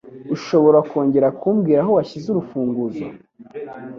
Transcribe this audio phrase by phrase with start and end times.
[0.35, 3.05] Ushobora kongera kumbwira aho washyize urufunguzo?